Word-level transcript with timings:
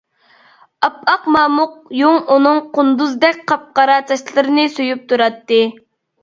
ئاپئاق 0.85 1.27
مامۇق 1.35 1.75
يۇڭ 1.97 2.17
ئۇنىڭ 2.35 2.57
قۇندۇزدەك 2.79 3.45
قاپقارا 3.53 3.99
چاچلىرىنى 4.09 4.65
سۆيۈپ 4.79 5.05
تۇراتتى. 5.13 5.63